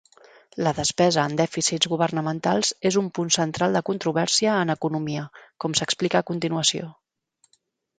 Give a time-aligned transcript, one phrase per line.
[0.67, 5.31] La despesa en dèficits governamentals és un punt central de controvèrsia en economia,
[5.67, 6.95] com s'explica a continuació.